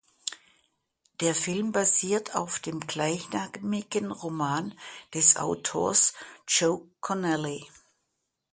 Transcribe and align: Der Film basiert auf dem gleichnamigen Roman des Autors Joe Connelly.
Der 1.19 1.35
Film 1.35 1.71
basiert 1.73 2.33
auf 2.35 2.57
dem 2.57 2.79
gleichnamigen 2.79 4.11
Roman 4.11 4.73
des 5.13 5.35
Autors 5.37 6.13
Joe 6.47 6.89
Connelly. 7.01 7.67